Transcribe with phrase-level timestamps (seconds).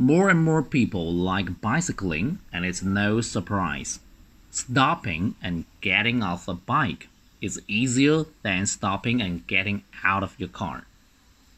[0.00, 3.98] More and more people like bicycling, and it's no surprise.
[4.48, 7.08] Stopping and getting off a bike
[7.40, 10.84] is easier than stopping and getting out of your car.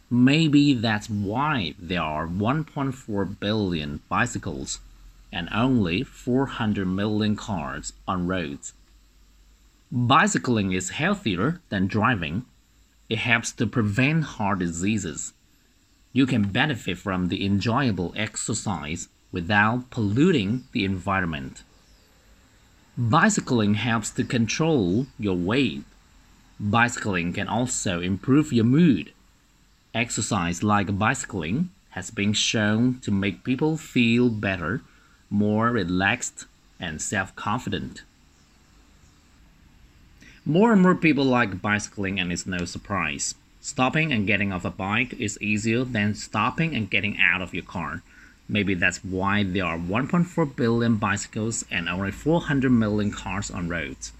[0.08, 4.80] Maybe that's why there are 1.4 billion bicycles
[5.30, 8.72] and only 400 million cars on roads.
[9.92, 12.46] Bicycling is healthier than driving.
[13.10, 15.34] It helps to prevent heart diseases.
[16.12, 21.62] You can benefit from the enjoyable exercise without polluting the environment.
[22.98, 25.84] Bicycling helps to control your weight.
[26.58, 29.12] Bicycling can also improve your mood.
[29.94, 34.82] Exercise like bicycling has been shown to make people feel better,
[35.30, 36.46] more relaxed,
[36.80, 38.02] and self confident.
[40.44, 43.34] More and more people like bicycling, and it's no surprise.
[43.62, 47.62] Stopping and getting off a bike is easier than stopping and getting out of your
[47.62, 48.02] car.
[48.48, 54.12] Maybe that's why there are 1.4 billion bicycles and only 400 million cars on roads.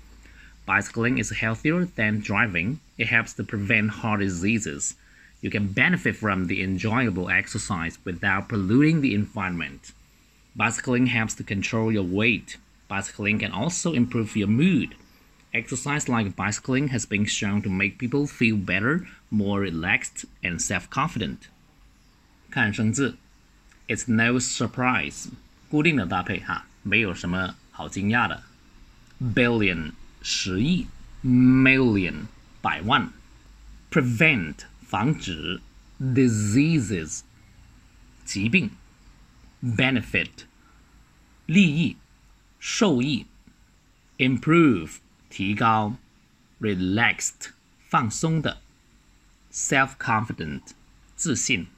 [0.67, 2.81] Bicycling is healthier than driving.
[2.99, 4.95] It helps to prevent heart diseases.
[5.41, 9.93] You can benefit from the enjoyable exercise without polluting the environment.
[10.55, 12.59] Bicycling helps to control your weight.
[12.89, 14.95] Bicycling can also improve your mood.
[15.52, 21.38] Exercise like bicycling has been shown to make people feel better, more relaxed, and self-confident.
[22.52, 23.18] 看生字，
[23.88, 25.30] It's no surprise，
[25.70, 28.44] 固定的搭配哈，没有什么好惊讶的。
[29.22, 30.88] Billion 十亿，
[31.24, 32.26] million
[32.62, 33.14] 百万，
[33.90, 35.62] prevent 防止，
[36.02, 37.22] diseases
[38.26, 38.72] 疾病，
[39.64, 40.30] benefit
[41.46, 41.96] 利益、
[42.60, 43.26] 受益，
[44.18, 44.96] improve
[45.31, 45.97] 提高
[46.61, 47.53] ，relaxed
[47.89, 48.61] 放松的
[49.53, 50.73] ，self-confident
[51.17, 51.69] 自信。